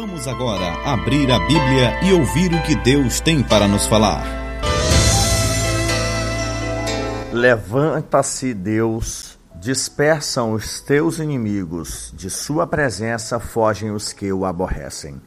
[0.00, 4.22] Vamos agora abrir a Bíblia e ouvir o que Deus tem para nos falar.
[7.32, 15.20] Levanta-se, Deus, dispersam os teus inimigos, de sua presença fogem os que o aborrecem.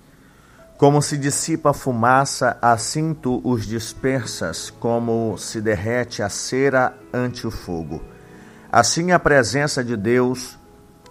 [0.77, 7.45] Como se dissipa a fumaça, assim tu os dispersas, como se derrete a cera ante
[7.45, 8.01] o fogo.
[8.71, 10.57] Assim a presença de Deus,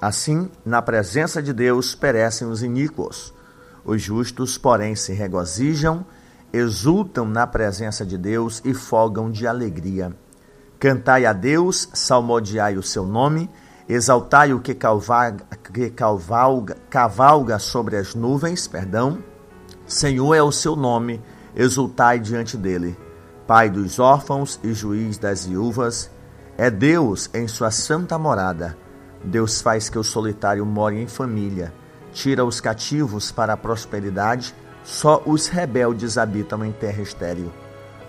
[0.00, 3.38] assim na presença de Deus perecem os iníquos.
[3.84, 6.04] Os justos, porém, se regozijam,
[6.52, 10.14] exultam na presença de Deus e folgam de alegria.
[10.78, 13.50] Cantai a Deus, salmodiai o seu nome,
[13.88, 15.92] exaltai o que, cavalga, que
[16.88, 19.18] cavalga sobre as nuvens, perdão.
[19.86, 21.20] Senhor é o seu nome,
[21.54, 22.96] exultai diante dele.
[23.46, 26.10] Pai dos órfãos e juiz das viúvas,
[26.56, 28.76] é Deus em sua santa morada.
[29.24, 31.72] Deus faz que o solitário more em família
[32.12, 37.52] tira os cativos para a prosperidade, só os rebeldes habitam em terra estéril.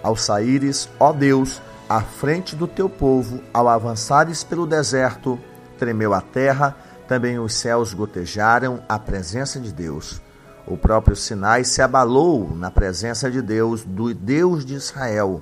[0.02, 5.40] Ao saíres, ó Deus, à frente do teu povo, ao avançares pelo deserto,
[5.78, 6.76] tremeu a terra,
[7.08, 10.22] também os céus gotejaram a presença de Deus.
[10.66, 15.42] O próprio Sinai se abalou na presença de Deus, do Deus de Israel.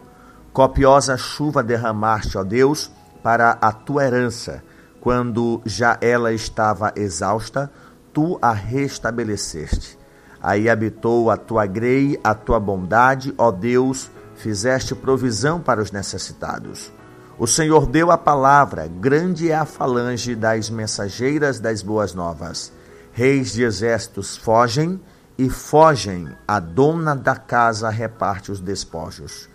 [0.52, 2.91] Copiosa chuva derramaste, ó Deus,
[3.22, 4.64] para a tua herança,
[5.00, 7.72] quando já ela estava exausta,
[8.20, 9.98] tu a restabeleceste.
[10.44, 16.92] Aí habitou a tua grei, a tua bondade, ó Deus, fizeste provisão para os necessitados.
[17.38, 22.73] O Senhor deu a palavra, grande é a falange das mensageiras das boas novas.
[23.14, 25.00] Reis de exércitos fogem
[25.38, 29.47] e fogem, a dona da casa reparte os despojos.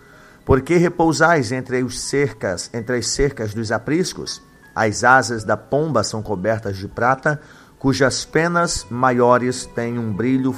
[0.43, 4.41] Porque repousais entre os cercas, entre as cercas dos apriscos?
[4.73, 7.39] As asas da pomba são cobertas de prata,
[7.85, 10.55] cujas penas maiores têm um brilho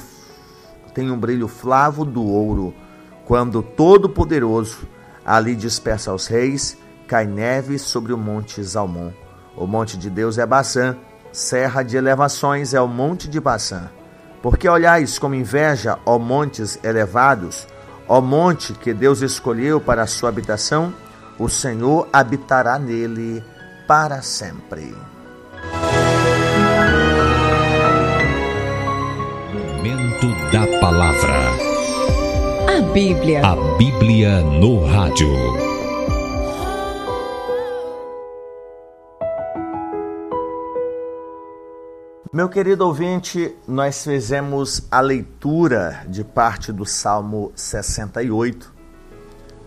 [0.94, 2.72] têm um brilho flavo do ouro,
[3.26, 4.88] quando todo-poderoso
[5.26, 9.10] ali dispersa os reis, cai neve sobre o monte Zalmon.
[9.54, 10.96] O monte de Deus é Baçã,
[11.30, 13.90] serra de elevações é o monte de Baçã.
[14.42, 17.68] Porque olhais com inveja, ó montes elevados,
[18.08, 20.94] ó monte que Deus escolheu para a sua habitação,
[21.38, 23.44] o Senhor habitará nele
[23.86, 24.96] para sempre.
[30.18, 31.34] Momento da Palavra.
[32.66, 33.40] A Bíblia.
[33.46, 35.28] A Bíblia no rádio.
[42.32, 48.72] Meu querido ouvinte, nós fizemos a leitura de parte do Salmo 68.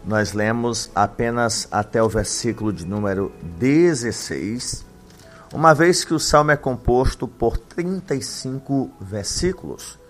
[0.06, 4.85] Nós lemos apenas até o versículo de número 16,
[5.53, 10.00] uma vez que o salmo é composto por 35 versículos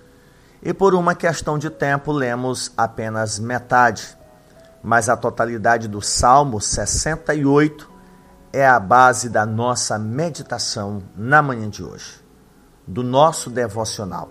[0.63, 4.15] e por uma questão de tempo lemos apenas metade,
[4.83, 7.89] mas a totalidade do Salmo 68
[8.53, 12.21] é a base da nossa meditação na manhã de hoje,
[12.85, 14.29] do nosso devocional,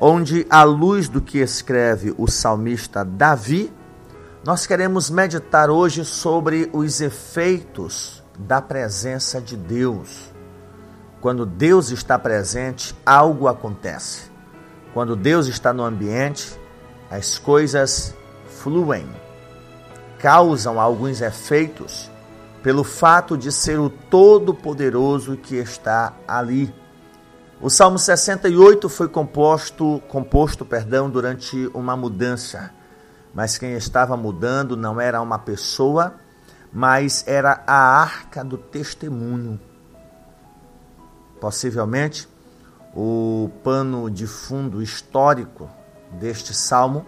[0.00, 3.72] onde, à luz do que escreve o salmista Davi,
[4.44, 10.32] nós queremos meditar hoje sobre os efeitos da presença de Deus.
[11.20, 14.33] Quando Deus está presente, algo acontece.
[14.94, 16.56] Quando Deus está no ambiente,
[17.10, 18.14] as coisas
[18.46, 19.04] fluem,
[20.20, 22.08] causam alguns efeitos
[22.62, 26.72] pelo fato de ser o Todo-Poderoso que está ali.
[27.60, 32.70] O Salmo 68 foi composto, composto, perdão, durante uma mudança,
[33.34, 36.14] mas quem estava mudando não era uma pessoa,
[36.72, 39.60] mas era a arca do testemunho.
[41.40, 42.28] Possivelmente
[42.94, 45.68] o pano de fundo histórico
[46.12, 47.04] deste salmo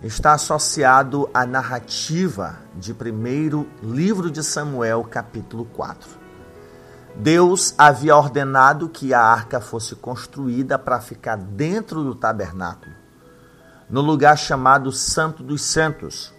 [0.00, 6.08] está associado à narrativa de primeiro livro de Samuel, capítulo 4.
[7.16, 12.94] Deus havia ordenado que a arca fosse construída para ficar dentro do tabernáculo,
[13.90, 16.32] no lugar chamado Santo dos Santos.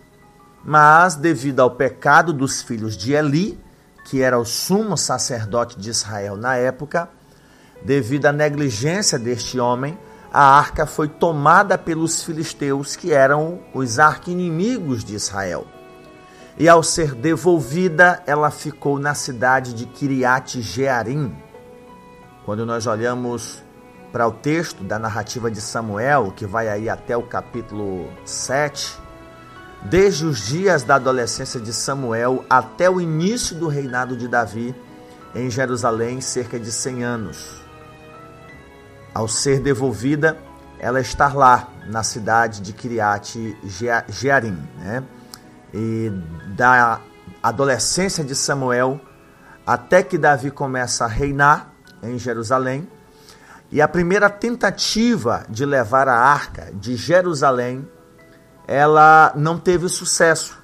[0.63, 3.59] Mas, devido ao pecado dos filhos de Eli,
[4.05, 7.09] que era o sumo sacerdote de Israel na época,
[7.83, 9.97] Devido à negligência deste homem,
[10.31, 15.65] a arca foi tomada pelos filisteus, que eram os arqui-inimigos de Israel.
[16.57, 21.35] E ao ser devolvida, ela ficou na cidade de Kiriat Jearim.
[22.45, 23.63] Quando nós olhamos
[24.11, 28.97] para o texto da narrativa de Samuel, que vai aí até o capítulo 7,
[29.83, 34.75] desde os dias da adolescência de Samuel até o início do reinado de Davi,
[35.35, 37.66] em Jerusalém, cerca de 100 anos.
[39.13, 40.37] Ao ser devolvida,
[40.79, 43.57] ela está lá na cidade de Kiriat
[44.09, 45.03] Jearim, né?
[45.73, 46.11] E
[46.55, 47.01] da
[47.41, 48.99] adolescência de Samuel
[49.65, 52.87] até que Davi começa a reinar em Jerusalém.
[53.69, 57.85] E a primeira tentativa de levar a arca de Jerusalém,
[58.65, 60.57] ela não teve sucesso,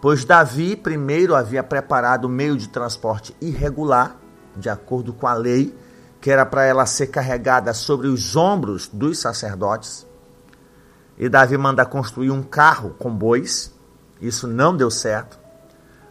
[0.00, 4.16] pois Davi primeiro havia preparado meio de transporte irregular,
[4.56, 5.76] de acordo com a lei,
[6.22, 10.06] que era para ela ser carregada sobre os ombros dos sacerdotes.
[11.18, 13.74] E Davi manda construir um carro com bois.
[14.20, 15.36] Isso não deu certo.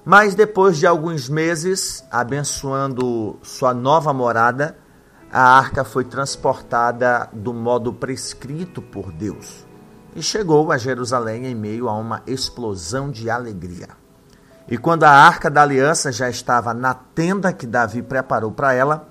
[0.04, 4.78] Mas depois de alguns meses, abençoando sua nova morada,
[5.31, 9.66] a arca foi transportada do modo prescrito por Deus
[10.13, 13.88] e chegou a Jerusalém em meio a uma explosão de alegria.
[14.68, 19.11] E quando a arca da aliança já estava na tenda que Davi preparou para ela,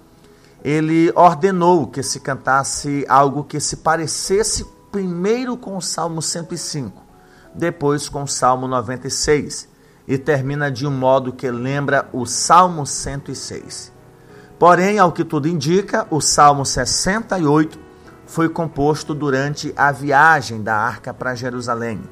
[0.63, 7.03] ele ordenou que se cantasse algo que se parecesse primeiro com o Salmo 105,
[7.55, 9.69] depois com o Salmo 96,
[10.07, 13.93] e termina de um modo que lembra o Salmo 106.
[14.59, 17.79] Porém, ao que tudo indica, o Salmo 68
[18.27, 22.03] foi composto durante a viagem da arca para Jerusalém.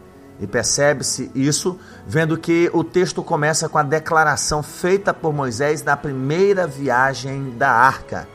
[0.40, 5.96] E percebe-se isso vendo que o texto começa com a declaração feita por Moisés na
[5.96, 8.26] primeira viagem da arca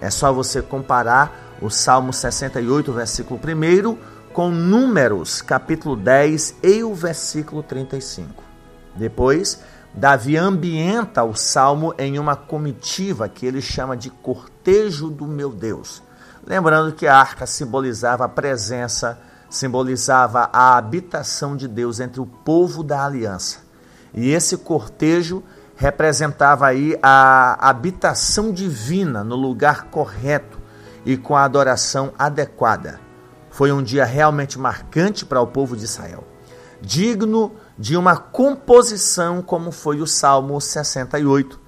[0.00, 3.98] é só você comparar o Salmo 68, versículo 1,
[4.32, 8.42] com Números, capítulo 10 e o versículo 35.
[8.94, 9.60] Depois,
[9.92, 16.02] Davi ambienta o salmo em uma comitiva que ele chama de cortejo do meu Deus.
[16.46, 19.18] Lembrando que a arca simbolizava a presença,
[19.50, 23.58] simbolizava a habitação de Deus entre o povo da aliança.
[24.14, 25.42] E esse cortejo
[25.78, 30.58] representava aí a habitação divina no lugar correto
[31.06, 32.98] e com a adoração adequada.
[33.48, 36.24] Foi um dia realmente marcante para o povo de Israel,
[36.82, 41.60] digno de uma composição como foi o Salmo 68.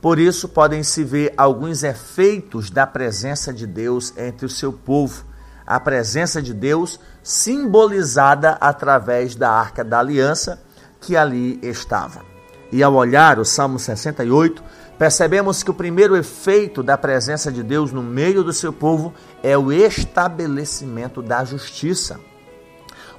[0.00, 5.24] Por isso podem se ver alguns efeitos da presença de Deus entre o seu povo.
[5.64, 10.60] A presença de Deus simbolizada através da Arca da Aliança
[11.00, 12.31] que ali estava.
[12.72, 14.64] E ao olhar o Salmo 68,
[14.98, 19.56] percebemos que o primeiro efeito da presença de Deus no meio do seu povo é
[19.58, 22.18] o estabelecimento da justiça.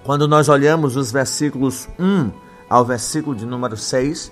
[0.04, 2.32] Quando nós olhamos os versículos 1
[2.68, 4.32] ao versículo de número 6,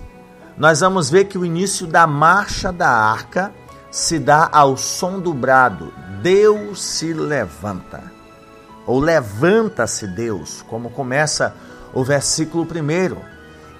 [0.58, 3.52] nós vamos ver que o início da marcha da arca
[3.92, 8.02] se dá ao som do brado: Deus se levanta.
[8.84, 11.54] Ou levanta-se Deus, como começa
[11.94, 13.31] o versículo 1.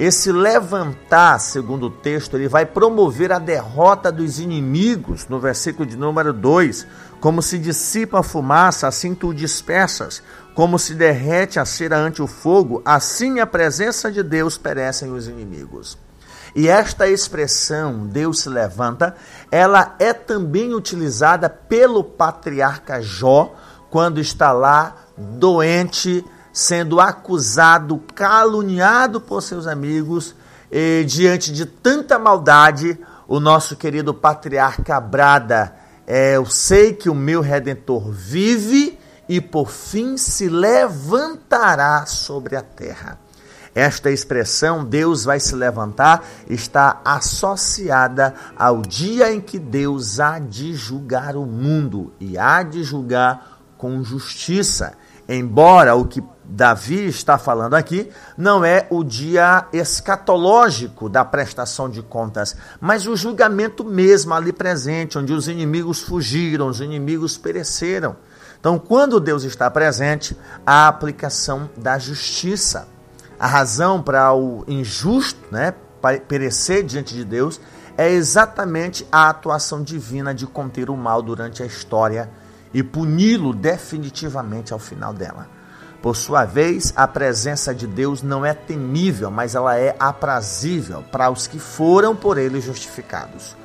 [0.03, 5.97] Esse levantar, segundo o texto, ele vai promover a derrota dos inimigos, no versículo de
[5.97, 6.85] número 2.
[7.21, 10.21] Como se dissipa a fumaça, assim tu dispersas.
[10.57, 15.29] Como se derrete a cera ante o fogo, assim a presença de Deus perecem os
[15.29, 15.97] inimigos.
[16.53, 19.15] E esta expressão, Deus se levanta,
[19.53, 23.55] ela é também utilizada pelo patriarca Jó,
[23.89, 30.35] quando está lá doente, sendo acusado, caluniado por seus amigos,
[30.71, 35.75] e diante de tanta maldade, o nosso querido patriarca brada:
[36.07, 42.63] é, Eu sei que o meu redentor vive e por fim se levantará sobre a
[42.63, 43.19] terra.
[43.75, 50.75] Esta expressão, Deus vai se levantar, está associada ao dia em que Deus há de
[50.75, 54.93] julgar o mundo e há de julgar com justiça.
[55.27, 56.23] Embora o que
[56.55, 63.17] Davi está falando aqui não é o dia escatológico da prestação de contas, mas o
[63.17, 68.17] julgamento mesmo ali presente, onde os inimigos fugiram, os inimigos pereceram.
[68.61, 72.87] Então, quando Deus está presente, a aplicação da justiça.
[73.41, 75.75] A razão para o injusto né,
[76.29, 77.59] perecer diante de Deus
[77.97, 82.31] é exatamente a atuação divina de conter o mal durante a história
[82.75, 85.49] e puni-lo definitivamente ao final dela.
[86.03, 91.31] Por sua vez, a presença de Deus não é temível, mas ela é aprazível para
[91.31, 93.57] os que foram por ele justificados.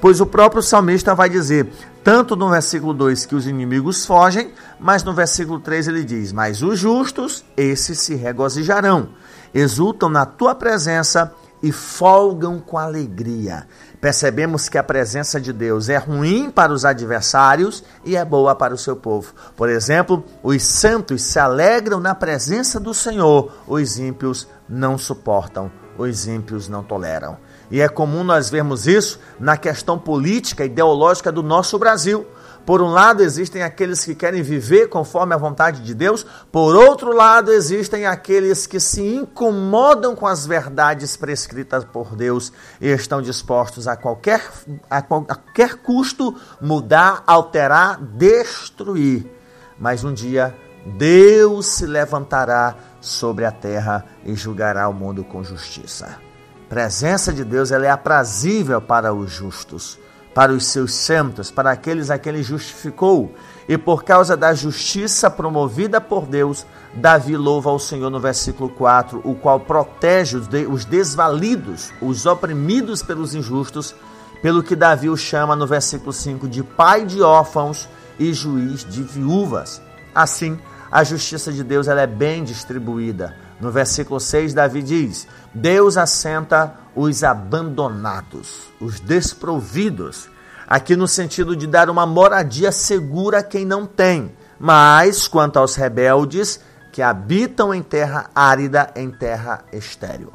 [0.00, 1.70] Pois o próprio salmista vai dizer,
[2.02, 6.62] tanto no versículo 2 que os inimigos fogem, mas no versículo 3 ele diz: Mas
[6.62, 9.10] os justos, esses se regozijarão,
[9.54, 13.66] exultam na tua presença e folgam com alegria.
[14.00, 18.74] Percebemos que a presença de Deus é ruim para os adversários e é boa para
[18.74, 19.32] o seu povo.
[19.56, 26.26] Por exemplo, os santos se alegram na presença do Senhor, os ímpios não suportam, os
[26.26, 27.38] ímpios não toleram.
[27.70, 32.26] E é comum nós vermos isso na questão política e ideológica do nosso Brasil.
[32.66, 37.14] Por um lado, existem aqueles que querem viver conforme a vontade de Deus, por outro
[37.14, 43.86] lado, existem aqueles que se incomodam com as verdades prescritas por Deus e estão dispostos
[43.86, 44.42] a qualquer,
[44.90, 49.30] a qualquer custo mudar, alterar, destruir.
[49.78, 50.52] Mas um dia
[50.84, 56.18] Deus se levantará sobre a terra e julgará o mundo com justiça.
[56.66, 59.96] A presença de Deus ela é aprazível para os justos
[60.36, 63.34] para os seus santos, para aqueles a quem ele justificou.
[63.66, 69.22] E por causa da justiça promovida por Deus, Davi louva ao Senhor no versículo 4,
[69.24, 73.94] o qual protege os desvalidos, os oprimidos pelos injustos,
[74.42, 77.88] pelo que Davi o chama no versículo 5 de pai de órfãos
[78.18, 79.80] e juiz de viúvas.
[80.14, 80.58] Assim,
[80.92, 83.34] a justiça de Deus ela é bem distribuída.
[83.60, 90.28] No versículo 6, Davi diz: Deus assenta os abandonados, os desprovidos,
[90.66, 94.32] aqui no sentido de dar uma moradia segura a quem não tem.
[94.58, 96.60] Mas quanto aos rebeldes
[96.92, 100.32] que habitam em terra árida, em terra estéril.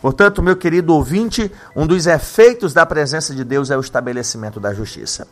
[0.00, 4.72] Portanto, meu querido ouvinte, um dos efeitos da presença de Deus é o estabelecimento da
[4.72, 5.26] justiça.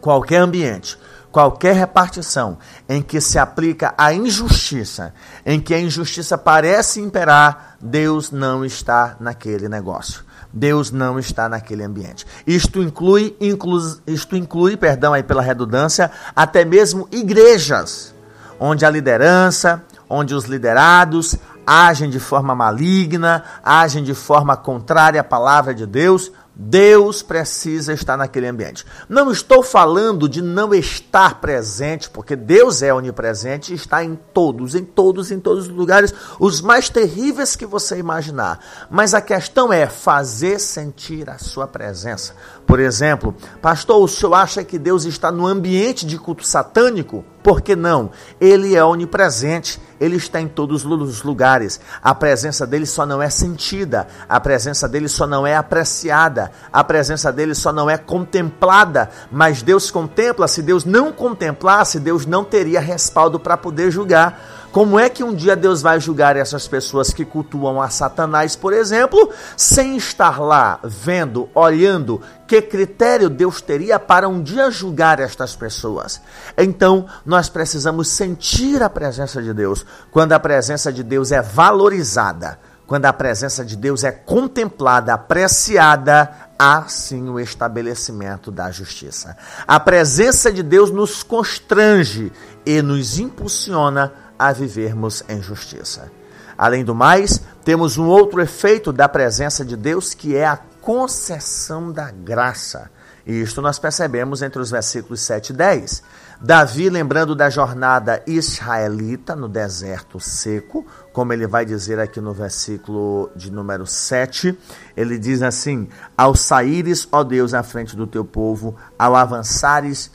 [0.00, 0.98] Qualquer ambiente
[1.34, 5.12] qualquer repartição em que se aplica a injustiça,
[5.44, 10.22] em que a injustiça parece imperar, Deus não está naquele negócio.
[10.52, 12.24] Deus não está naquele ambiente.
[12.46, 18.14] Isto inclui, inclu, isto inclui, perdão aí pela redundância, até mesmo igrejas,
[18.60, 21.34] onde a liderança, onde os liderados
[21.66, 28.16] agem de forma maligna, agem de forma contrária à palavra de Deus, Deus precisa estar
[28.16, 28.86] naquele ambiente.
[29.08, 34.76] Não estou falando de não estar presente, porque Deus é onipresente e está em todos,
[34.76, 38.60] em todos, em todos os lugares, os mais terríveis que você imaginar.
[38.88, 42.34] Mas a questão é fazer sentir a sua presença.
[42.64, 47.24] Por exemplo, pastor, o senhor acha que Deus está no ambiente de culto satânico?
[47.44, 48.10] Por que não?
[48.40, 51.78] Ele é onipresente, ele está em todos os lugares.
[52.02, 56.82] A presença dele só não é sentida, a presença dele só não é apreciada, a
[56.82, 59.10] presença dele só não é contemplada.
[59.30, 64.63] Mas Deus contempla, se Deus não contemplasse, Deus não teria respaldo para poder julgar.
[64.74, 68.72] Como é que um dia Deus vai julgar essas pessoas que cultuam a Satanás, por
[68.72, 75.54] exemplo, sem estar lá vendo, olhando que critério Deus teria para um dia julgar estas
[75.54, 76.20] pessoas?
[76.58, 79.86] Então, nós precisamos sentir a presença de Deus.
[80.10, 86.30] Quando a presença de Deus é valorizada, quando a presença de Deus é contemplada, apreciada,
[86.58, 89.36] há sim o estabelecimento da justiça.
[89.68, 92.32] A presença de Deus nos constrange
[92.66, 96.10] e nos impulsiona a vivermos em justiça.
[96.56, 101.90] Além do mais, temos um outro efeito da presença de Deus que é a concessão
[101.90, 102.90] da graça.
[103.26, 106.02] E isto nós percebemos entre os versículos 7 e 10.
[106.40, 113.30] Davi, lembrando da jornada israelita no deserto seco, como ele vai dizer aqui no versículo
[113.34, 114.56] de número 7,
[114.94, 120.10] ele diz assim: Ao saíres, ó Deus, à frente do teu povo, ao avançares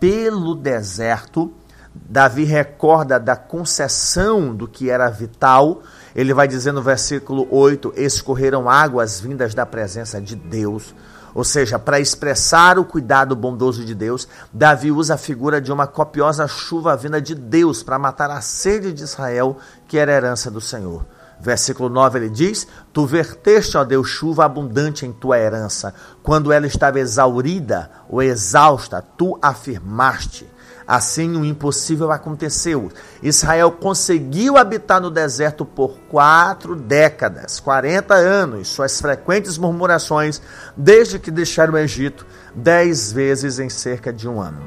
[0.00, 1.52] pelo deserto,
[1.94, 5.82] Davi recorda da concessão do que era vital.
[6.14, 10.94] Ele vai dizer no versículo 8: escorreram águas vindas da presença de Deus.
[11.34, 15.86] Ou seja, para expressar o cuidado bondoso de Deus, Davi usa a figura de uma
[15.86, 19.56] copiosa chuva vinda de Deus para matar a sede de Israel,
[19.88, 21.04] que era herança do Senhor.
[21.40, 25.92] Versículo 9 ele diz: Tu verteste, ó Deus, chuva abundante em tua herança.
[26.22, 30.53] Quando ela estava exaurida ou exausta, tu afirmaste.
[30.86, 32.90] Assim, o impossível aconteceu.
[33.22, 38.68] Israel conseguiu habitar no deserto por quatro décadas, 40 anos.
[38.68, 40.42] Suas frequentes murmurações,
[40.76, 44.62] desde que deixaram o Egito, dez vezes em cerca de um ano.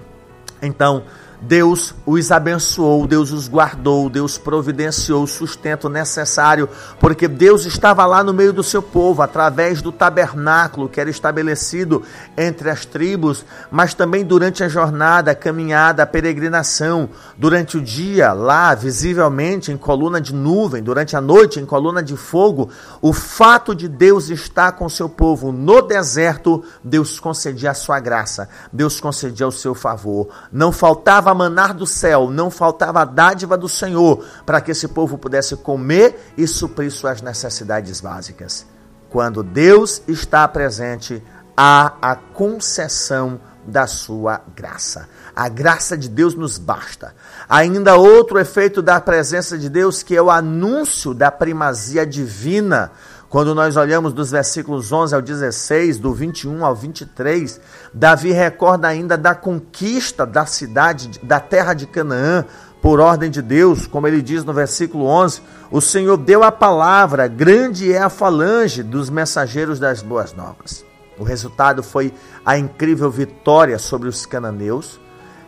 [0.62, 1.04] Então,
[1.40, 6.68] Deus os abençoou, Deus os guardou, Deus providenciou o sustento necessário,
[7.00, 12.02] porque Deus estava lá no meio do seu povo, através do tabernáculo que era estabelecido
[12.36, 18.34] entre as tribos, mas também durante a jornada, a caminhada, a peregrinação, durante o dia,
[18.34, 22.70] lá visivelmente em coluna de nuvem, durante a noite em coluna de fogo.
[23.02, 28.50] O fato de Deus estar com seu povo no deserto, Deus concedia a sua graça,
[28.74, 30.30] Deus concedia o seu favor.
[30.52, 34.88] Não faltava faltava manar do céu, não faltava a dádiva do Senhor para que esse
[34.88, 38.66] povo pudesse comer e suprir suas necessidades básicas.
[39.10, 41.22] Quando Deus está presente,
[41.56, 45.10] há a concessão da sua graça.
[45.36, 47.14] A graça de Deus nos basta.
[47.50, 52.92] Ainda outro efeito da presença de Deus, que é o anúncio da primazia divina
[53.30, 57.60] Quando nós olhamos dos versículos 11 ao 16, do 21 ao 23,
[57.94, 62.46] Davi recorda ainda da conquista da cidade, da terra de Canaã,
[62.82, 67.28] por ordem de Deus, como ele diz no versículo 11: O Senhor deu a palavra,
[67.28, 70.86] grande é a falange dos mensageiros das boas novas.
[71.20, 72.14] O resultado foi
[72.46, 75.02] a incrível vitória sobre os cananeus.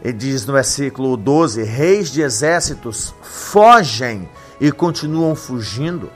[0.04, 4.28] Ele diz no versículo 12: Reis de exércitos fogem
[4.60, 6.10] e continuam fugindo.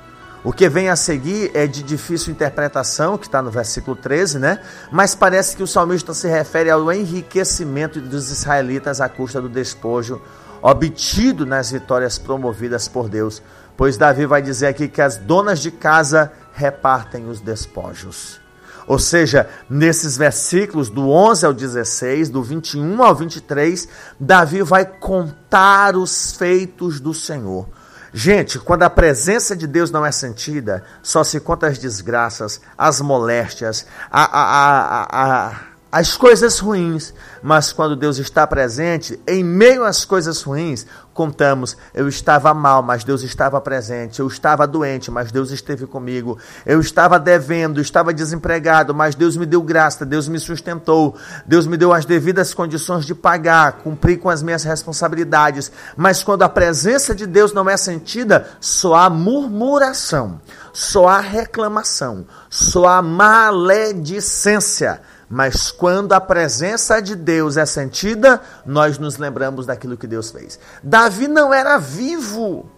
[0.44, 4.60] O que vem a seguir é de difícil interpretação, que está no versículo 13, né?
[4.92, 10.22] Mas parece que o salmista se refere ao enriquecimento dos israelitas à custa do despojo
[10.62, 13.42] obtido nas vitórias promovidas por Deus.
[13.78, 18.42] Pois Davi vai dizer aqui que as donas de casa repartem os despojos.
[18.86, 23.88] Ou seja, nesses versículos do 11 ao 16, do 21 ao 23,
[24.20, 27.66] Davi vai contar os feitos do Senhor
[28.14, 33.02] Gente, quando a presença de Deus não é sentida, só se conta as desgraças, as
[33.02, 35.08] moléstias, a, a,
[35.50, 35.60] a,
[35.94, 37.14] as coisas ruins.
[37.44, 43.04] Mas quando Deus está presente, em meio às coisas ruins, contamos: eu estava mal, mas
[43.04, 44.20] Deus estava presente.
[44.20, 46.40] Eu estava doente, mas Deus esteve comigo.
[46.66, 51.16] Eu estava devendo, estava desempregado, mas Deus me deu graça, Deus me sustentou.
[51.46, 55.72] Deus me deu as devidas condições de pagar, cumprir com as minhas responsabilidades.
[55.96, 60.42] Mas quando a presença de Deus não é sentida, só há murmuração,
[60.74, 65.00] só há reclamação, só há maledicência.
[65.34, 70.60] Mas quando a presença de Deus é sentida, nós nos lembramos daquilo que Deus fez.
[70.84, 72.70] Davi não era vivo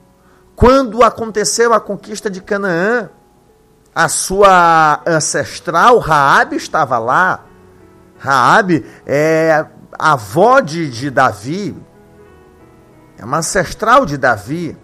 [0.56, 3.10] quando aconteceu a conquista de Canaã.
[3.94, 7.44] A sua ancestral Raabe estava lá.
[8.18, 9.66] Raabe é
[10.00, 11.76] avó de, de Davi,
[13.18, 14.78] é uma ancestral de Davi.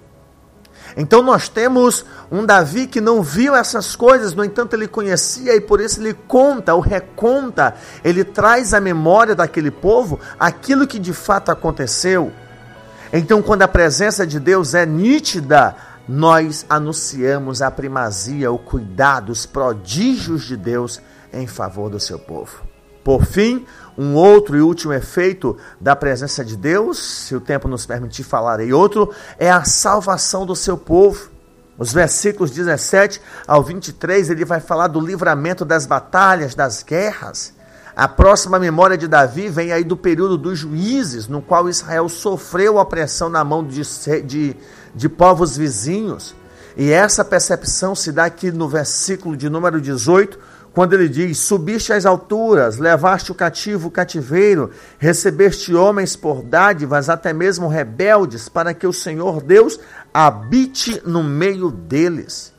[0.95, 5.62] Então nós temos um Davi que não viu essas coisas, no entanto ele conhecia e
[5.62, 11.13] por isso ele conta, ou reconta, ele traz à memória daquele povo aquilo que de
[11.13, 12.31] fato aconteceu.
[13.13, 15.75] Então quando a presença de Deus é nítida,
[16.07, 22.71] nós anunciamos a primazia, o cuidado, os prodígios de Deus em favor do seu povo.
[23.03, 23.66] Por fim,
[23.98, 28.59] um outro e último efeito da presença de Deus, se o tempo nos permitir falar
[28.61, 31.29] e outro, é a salvação do seu povo.
[31.77, 37.53] Os versículos 17 ao 23, ele vai falar do livramento das batalhas, das guerras.
[37.96, 42.77] A próxima memória de Davi vem aí do período dos juízes, no qual Israel sofreu
[42.77, 43.81] opressão na mão de,
[44.24, 44.55] de,
[44.94, 46.35] de povos vizinhos.
[46.77, 50.40] E essa percepção se dá aqui no versículo de número 18,
[50.74, 57.10] quando ele diz: Subiste às alturas, levaste o cativo o cativeiro, recebeste homens por dádivas,
[57.10, 59.79] até mesmo rebeldes, para que o Senhor Deus
[60.14, 62.53] habite no meio deles.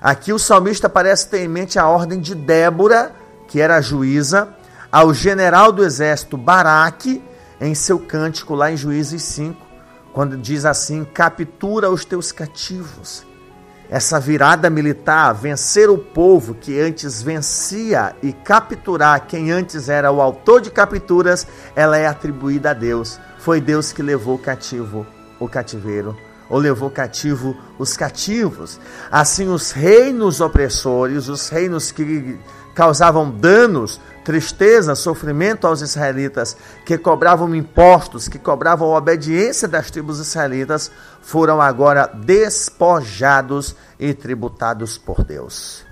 [0.00, 3.12] Aqui o salmista parece ter em mente a ordem de Débora,
[3.48, 4.48] que era a juíza,
[4.90, 7.22] ao general do exército Baraque,
[7.60, 9.60] em seu cântico lá em Juízes 5,
[10.12, 13.27] quando diz assim: Captura os teus cativos
[13.90, 20.20] essa virada militar, vencer o povo que antes vencia e capturar quem antes era o
[20.20, 23.18] autor de capturas, ela é atribuída a Deus.
[23.38, 25.06] Foi Deus que levou cativo
[25.40, 26.16] o cativeiro,
[26.50, 28.78] ou levou cativo os cativos.
[29.10, 32.38] Assim, os reinos opressores, os reinos que
[32.78, 40.88] causavam danos, tristeza, sofrimento aos israelitas, que cobravam impostos, que cobravam obediência das tribos israelitas,
[41.20, 45.84] foram agora despojados e tributados por Deus.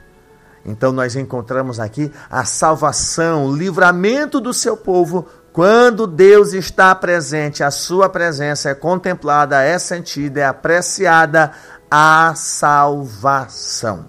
[0.64, 7.64] Então nós encontramos aqui a salvação, o livramento do seu povo quando Deus está presente,
[7.64, 11.51] a sua presença é contemplada, é sentida, é apreciada
[11.90, 14.09] a salvação.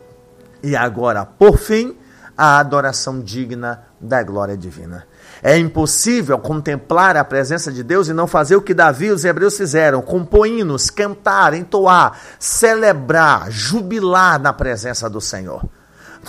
[0.62, 1.98] E agora, por fim,
[2.38, 5.08] a adoração digna da glória divina.
[5.42, 9.26] É impossível contemplar a presença de Deus e não fazer o que Davi e os
[9.26, 15.68] hebreus fizeram: compor hinos, cantar, entoar, celebrar, jubilar na presença do Senhor.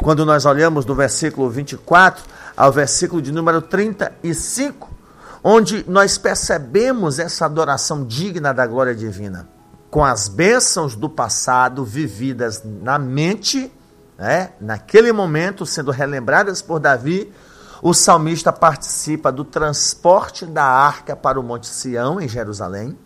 [0.01, 2.25] Quando nós olhamos do versículo 24
[2.57, 4.91] ao versículo de número 35,
[5.43, 9.49] onde nós percebemos essa adoração digna da glória divina,
[9.91, 13.73] com as bênçãos do passado vividas na mente
[14.19, 17.33] né, naquele momento, sendo relembradas por Davi,
[17.81, 22.99] o salmista participa do transporte da arca para o Monte Sião, em Jerusalém.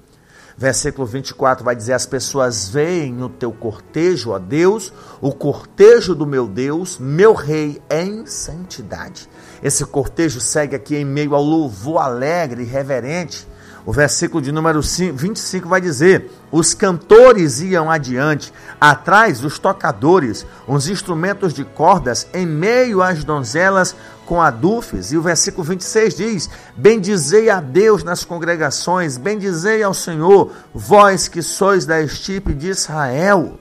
[0.57, 6.27] Versículo 24 vai dizer: As pessoas veem o teu cortejo, ó Deus, o cortejo do
[6.27, 9.29] meu Deus, meu rei, em santidade.
[9.63, 13.47] Esse cortejo segue aqui em meio ao louvor alegre e reverente
[13.85, 20.89] O versículo de número 25 vai dizer: Os cantores iam adiante, atrás os tocadores, os
[20.89, 25.11] instrumentos de cordas, em meio às donzelas com adufes.
[25.11, 31.43] E o versículo 26 diz: Bendizei a Deus nas congregações, bendizei ao Senhor, vós que
[31.43, 33.59] sois da estipe de Israel.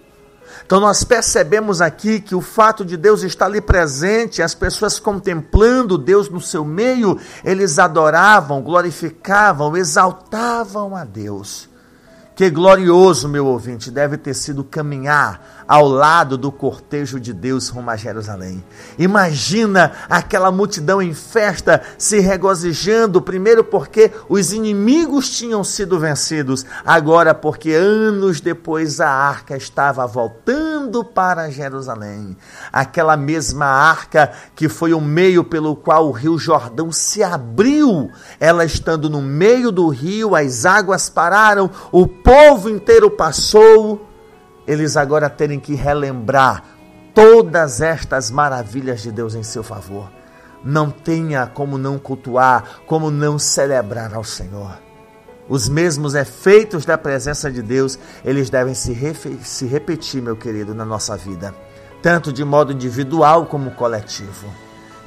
[0.71, 5.97] Então nós percebemos aqui que o fato de Deus estar ali presente, as pessoas contemplando
[5.97, 11.67] Deus no seu meio, eles adoravam, glorificavam, exaltavam a Deus.
[12.33, 17.89] Que glorioso, meu ouvinte, deve ter sido caminhar ao lado do cortejo de Deus rumo
[17.89, 18.63] a Jerusalém.
[18.97, 27.33] Imagina aquela multidão em festa se regozijando, primeiro porque os inimigos tinham sido vencidos, agora
[27.33, 32.35] porque anos depois a arca estava voltando para Jerusalém.
[32.71, 38.65] Aquela mesma arca que foi o meio pelo qual o rio Jordão se abriu, ela
[38.65, 44.07] estando no meio do rio, as águas pararam, o povo inteiro passou,
[44.67, 46.63] eles agora terem que relembrar
[47.13, 50.09] todas estas maravilhas de Deus em seu favor.
[50.63, 54.79] Não tenha como não cultuar, como não celebrar ao Senhor.
[55.49, 58.95] Os mesmos efeitos da presença de Deus, eles devem se,
[59.43, 61.53] se repetir, meu querido, na nossa vida,
[62.01, 64.47] tanto de modo individual como coletivo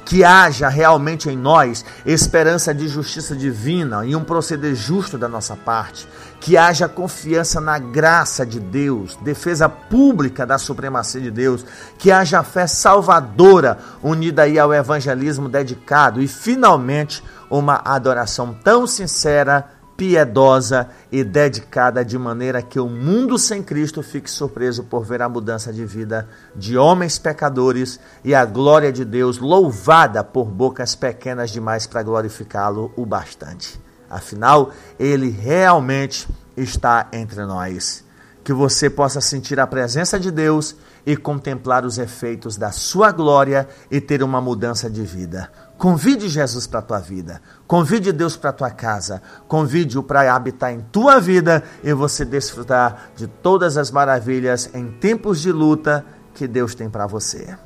[0.05, 5.55] que haja realmente em nós esperança de justiça divina e um proceder justo da nossa
[5.55, 6.07] parte,
[6.39, 11.65] que haja confiança na graça de Deus, defesa pública da supremacia de Deus,
[11.97, 19.74] que haja fé salvadora unida aí ao evangelismo dedicado e finalmente uma adoração tão sincera
[19.97, 25.29] piedosa e dedicada de maneira que o mundo sem Cristo fique surpreso por ver a
[25.29, 31.51] mudança de vida de homens pecadores e a glória de Deus louvada por bocas pequenas
[31.51, 33.79] demais para glorificá-lo o bastante.
[34.09, 38.03] Afinal, ele realmente está entre nós.
[38.43, 43.67] Que você possa sentir a presença de Deus e contemplar os efeitos da sua glória
[43.89, 45.51] e ter uma mudança de vida.
[45.77, 47.41] Convide Jesus para a tua vida.
[47.67, 49.21] Convide Deus para a tua casa.
[49.47, 55.41] Convide-o para habitar em tua vida e você desfrutar de todas as maravilhas em tempos
[55.41, 57.57] de luta que Deus tem para você.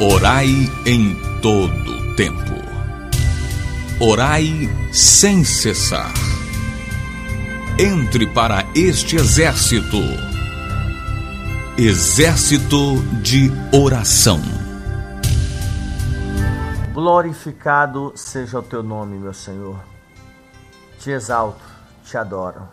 [0.00, 0.48] Orai
[0.86, 2.54] em todo tempo.
[4.00, 4.48] Orai
[4.90, 6.12] sem cessar.
[7.78, 10.29] Entre para este exército
[11.82, 14.38] Exército de Oração.
[16.92, 19.80] Glorificado seja o teu nome, meu Senhor.
[20.98, 21.64] Te exalto,
[22.04, 22.68] te adoro.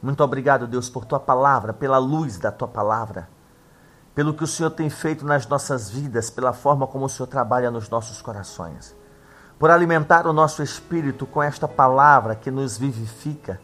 [0.00, 3.28] Muito obrigado, Deus, por tua palavra, pela luz da tua palavra,
[4.14, 7.72] pelo que o Senhor tem feito nas nossas vidas, pela forma como o Senhor trabalha
[7.72, 8.94] nos nossos corações,
[9.58, 13.60] por alimentar o nosso espírito com esta palavra que nos vivifica,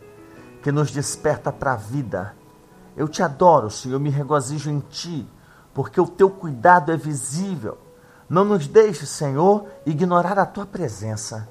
[0.65, 2.35] que nos desperta para a vida
[2.99, 5.25] eu te adoro, Senhor, me regozijo em ti,
[5.73, 7.79] porque o teu cuidado é visível.
[8.29, 11.49] Não nos deixe, Senhor, ignorar a tua presença,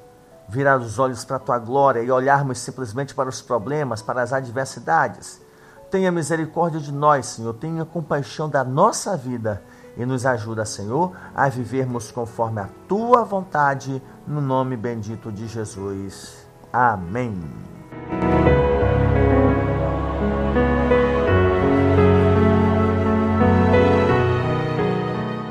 [0.50, 4.34] virar os olhos para a tua glória e olharmos simplesmente para os problemas, para as
[4.34, 5.42] adversidades.
[5.90, 9.64] Tenha misericórdia de nós, Senhor, tenha compaixão da nossa vida
[9.96, 16.46] e nos ajuda, Senhor, a vivermos conforme a tua vontade, no nome bendito de Jesus.
[16.74, 17.77] Amém.